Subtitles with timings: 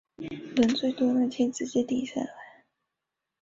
[0.55, 2.65] 人最多那天直接定下来